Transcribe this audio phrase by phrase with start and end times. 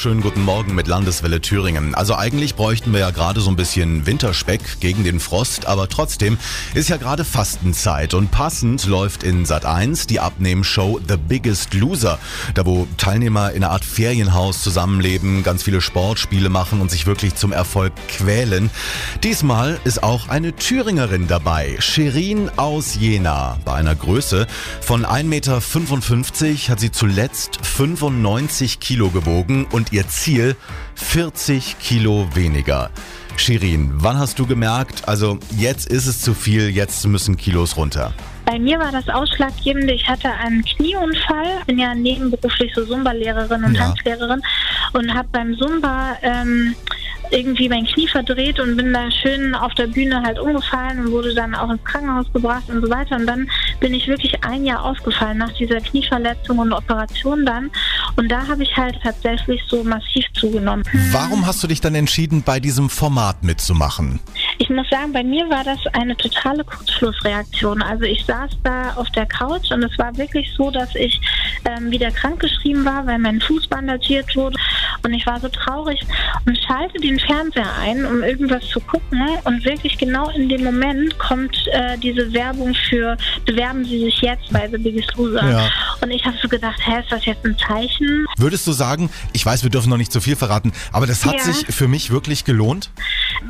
[0.00, 1.94] Schönen guten Morgen mit Landeswelle Thüringen.
[1.94, 6.38] Also eigentlich bräuchten wir ja gerade so ein bisschen Winterspeck gegen den Frost, aber trotzdem
[6.72, 12.18] ist ja gerade Fastenzeit und passend läuft in Sat 1 die Abnehmshow The Biggest Loser,
[12.54, 17.34] da wo Teilnehmer in einer Art Ferienhaus zusammenleben, ganz viele Sportspiele machen und sich wirklich
[17.34, 18.70] zum Erfolg quälen.
[19.22, 23.58] Diesmal ist auch eine Thüringerin dabei, Shirin aus Jena.
[23.66, 24.46] Bei einer Größe
[24.80, 25.60] von 1,55 Meter
[26.70, 30.56] hat sie zuletzt 95 Kilo gewogen und ihr Ziel
[30.94, 32.90] 40 Kilo weniger.
[33.36, 38.12] Shirin, wann hast du gemerkt, also jetzt ist es zu viel, jetzt müssen Kilos runter?
[38.44, 43.74] Bei mir war das Ausschlaggebende, ich hatte einen Knieunfall, bin ja nebenberuflich so Zumba-Lehrerin und
[43.74, 43.86] Ja.
[43.86, 44.42] Tanzlehrerin
[44.92, 46.74] und habe beim Zumba ähm,
[47.30, 51.32] irgendwie mein Knie verdreht und bin da schön auf der Bühne halt umgefallen und wurde
[51.32, 53.16] dann auch ins Krankenhaus gebracht und so weiter.
[53.16, 57.70] Und dann bin ich wirklich ein Jahr ausgefallen nach dieser Knieverletzung und Operation dann.
[58.16, 60.84] Und da habe ich halt tatsächlich so massiv zugenommen.
[61.12, 64.20] Warum hast du dich dann entschieden, bei diesem Format mitzumachen?
[64.58, 67.82] Ich muss sagen, bei mir war das eine totale Kurzschlussreaktion.
[67.82, 71.20] Also ich saß da auf der Couch und es war wirklich so, dass ich
[71.64, 74.58] ähm, wieder krankgeschrieben war, weil mein Fuß bandagiert wurde.
[75.04, 76.00] Und ich war so traurig
[76.46, 79.22] und schalte den Fernseher ein, um irgendwas zu gucken.
[79.44, 84.52] Und wirklich genau in dem Moment kommt äh, diese Werbung für Bewerben Sie sich jetzt
[84.52, 85.48] bei The Biggest Loser.
[85.48, 85.68] Ja.
[86.02, 88.26] Und ich habe so gedacht, hä, ist das jetzt ein Zeichen?
[88.38, 91.34] Würdest du sagen, ich weiß, wir dürfen noch nicht zu viel verraten, aber das hat
[91.34, 91.40] Ja.
[91.44, 92.90] sich für mich wirklich gelohnt?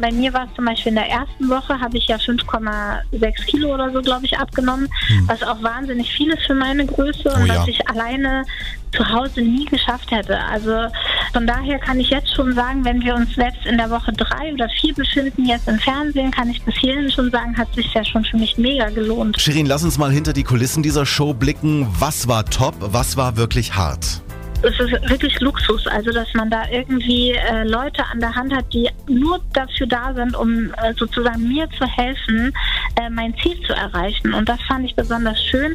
[0.00, 3.74] Bei mir war es zum Beispiel in der ersten Woche, habe ich ja 5,6 Kilo
[3.74, 4.88] oder so, glaube ich, abgenommen,
[5.26, 7.42] was auch wahnsinnig viel ist für meine Größe und Hm.
[7.42, 7.60] Oh ja.
[7.62, 8.44] was ich alleine
[8.92, 10.38] zu Hause nie geschafft hätte.
[10.46, 10.86] Also
[11.32, 14.52] von daher kann ich jetzt schon sagen, wenn wir uns selbst in der Woche drei
[14.52, 18.04] oder vier befinden, jetzt im Fernsehen, kann ich bis hierhin schon sagen, hat sich ja
[18.04, 19.40] schon für mich mega gelohnt.
[19.40, 21.86] Shirin, lass uns mal hinter die Kulissen dieser Show blicken.
[21.98, 24.22] Was war top, was war wirklich hart?
[24.62, 28.66] es ist wirklich Luxus, also dass man da irgendwie äh, Leute an der Hand hat,
[28.72, 32.52] die nur dafür da sind, um äh, sozusagen mir zu helfen,
[33.00, 34.34] äh, mein Ziel zu erreichen.
[34.34, 35.74] Und das fand ich besonders schön.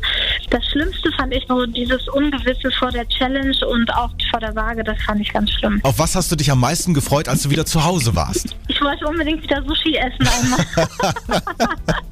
[0.49, 4.83] Das Schlimmste fand ich so dieses Ungewisse vor der Challenge und auch vor der Waage,
[4.83, 5.79] das fand ich ganz schlimm.
[5.83, 8.55] Auf was hast du dich am meisten gefreut, als du wieder zu Hause warst?
[8.67, 11.43] Ich wollte unbedingt wieder Sushi essen einmal.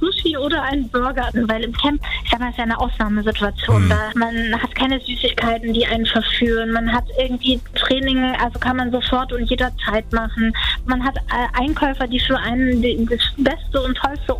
[0.00, 3.88] Sushi oder einen Burger, weil im Camp, ich sag mal, es ist ja eine Ausnahmesituation.
[3.88, 6.72] Da man hat keine Süßigkeiten, die einen verführen.
[6.72, 10.52] Man hat irgendwie Training, also kann man sofort und jederzeit machen.
[10.86, 14.34] Man hat äh, Einkäufer, die für einen das beste und tollste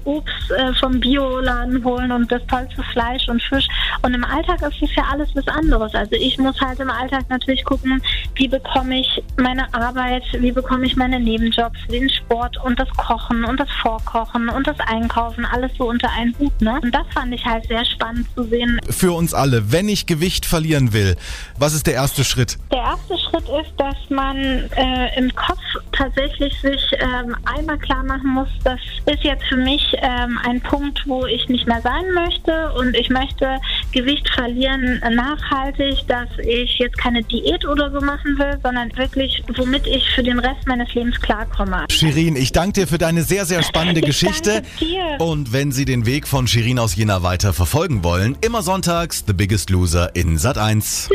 [0.65, 3.67] äh, vom Bioladen holen und das tollste Fleisch und Fisch.
[4.03, 5.95] Und im Alltag ist es ja alles was anderes.
[5.95, 8.03] Also ich muss halt im Alltag natürlich gucken,
[8.37, 13.45] wie bekomme ich meine Arbeit, wie bekomme ich meine Nebenjobs, den Sport und das Kochen
[13.45, 16.61] und das Vorkochen und das Einkaufen, alles so unter einen Hut.
[16.61, 16.81] Ne?
[16.83, 18.81] Und das fand ich halt sehr spannend zu sehen.
[18.91, 21.17] Für uns alle, wenn ich Gewicht verlieren will,
[21.59, 22.59] was ist der erste Schritt?
[22.73, 25.61] Der erste Schritt ist, dass man äh, im Kopf
[25.93, 31.03] tatsächlich sich ähm, einmal klar machen muss, das ist jetzt für mich ähm, ein Punkt,
[31.07, 33.59] wo ich nicht mehr sein möchte und ich möchte
[33.95, 39.87] Gewicht verlieren nachhaltig, dass ich jetzt keine Diät oder so machen will, sondern wirklich, womit
[39.87, 41.85] ich für den Rest meines Lebens klarkomme.
[41.91, 44.63] Shirin, ich danke dir für deine sehr, sehr spannende Ich Geschichte.
[44.63, 45.21] danke dir.
[45.25, 49.33] Und wenn Sie den Weg von Shirin aus Jena weiter verfolgen wollen, immer sonntags The
[49.33, 51.09] Biggest Loser in Sat 1.